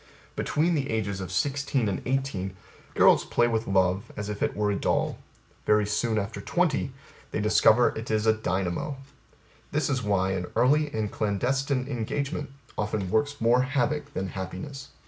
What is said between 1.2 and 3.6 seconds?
of sixteen and eighteen, girls play